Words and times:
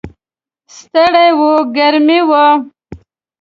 ستړي 0.77 1.27
و، 1.37 1.41
ګرمي 1.75 2.19
وه. 2.29 2.45